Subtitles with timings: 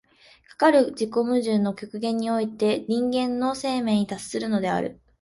[0.49, 4.99] かかる自己矛盾の極限において人間の生命に達するのである。